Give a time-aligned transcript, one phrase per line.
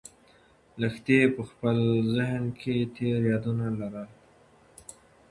[0.81, 1.77] لښتې په خپل
[2.15, 4.09] ذهن کې تېر یادونه لرل.